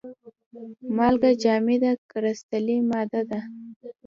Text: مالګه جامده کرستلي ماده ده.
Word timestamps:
مالګه 0.95 1.31
جامده 1.43 1.91
کرستلي 2.11 2.77
ماده 2.89 3.21
ده. 3.29 3.39